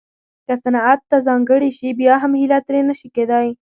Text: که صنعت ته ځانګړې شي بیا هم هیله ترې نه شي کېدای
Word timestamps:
که 0.45 0.53
صنعت 0.63 0.99
ته 1.09 1.17
ځانګړې 1.27 1.69
شي 1.77 1.89
بیا 1.99 2.15
هم 2.23 2.31
هیله 2.41 2.59
ترې 2.67 2.81
نه 2.89 2.93
شي 2.99 3.07
کېدای 3.15 3.47